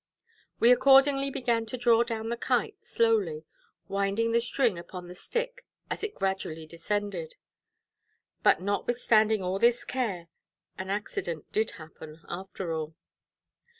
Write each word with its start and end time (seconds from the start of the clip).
We 0.59 0.71
accordingly 0.71 1.29
began 1.29 1.67
to 1.67 1.77
draw 1.77 2.01
down 2.03 2.29
the 2.29 2.35
Kite 2.35 2.83
slowly, 2.83 3.45
winding 3.87 4.31
the 4.31 4.41
string 4.41 4.79
upon 4.79 5.07
the 5.07 5.13
stick 5.13 5.63
as 5.91 6.03
it 6.03 6.15
gradually 6.15 6.65
descended. 6.65 7.35
But 8.41 8.61
notwithstanding 8.63 9.43
all 9.43 9.59
this 9.59 9.83
care, 9.83 10.29
an 10.75 10.89
accident 10.89 11.51
did 11.51 11.69
happen 11.77 12.21
after 12.27 12.73
all. 12.73 12.95